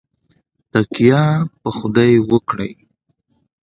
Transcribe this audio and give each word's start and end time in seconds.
تککیه 0.71 1.23
په 1.61 1.69
خدای 1.77 2.13
وکړئ 2.29 2.71